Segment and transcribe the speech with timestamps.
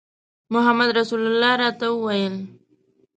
[0.53, 1.21] محمدرسول
[1.59, 2.35] راته وویل.